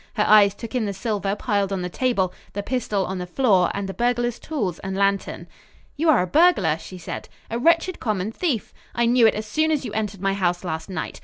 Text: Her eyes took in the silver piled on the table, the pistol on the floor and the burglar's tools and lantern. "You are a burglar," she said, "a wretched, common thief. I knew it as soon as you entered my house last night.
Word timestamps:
Her 0.15 0.25
eyes 0.27 0.55
took 0.55 0.73
in 0.73 0.85
the 0.85 0.95
silver 0.95 1.35
piled 1.35 1.71
on 1.71 1.83
the 1.83 1.87
table, 1.87 2.33
the 2.53 2.63
pistol 2.63 3.05
on 3.05 3.19
the 3.19 3.27
floor 3.27 3.69
and 3.75 3.87
the 3.87 3.93
burglar's 3.93 4.39
tools 4.39 4.79
and 4.79 4.97
lantern. 4.97 5.45
"You 5.95 6.09
are 6.09 6.23
a 6.23 6.25
burglar," 6.25 6.79
she 6.79 6.97
said, 6.97 7.29
"a 7.51 7.59
wretched, 7.59 7.99
common 7.99 8.31
thief. 8.31 8.73
I 8.95 9.05
knew 9.05 9.27
it 9.27 9.35
as 9.35 9.45
soon 9.45 9.69
as 9.69 9.85
you 9.85 9.91
entered 9.93 10.19
my 10.19 10.33
house 10.33 10.63
last 10.63 10.89
night. 10.89 11.19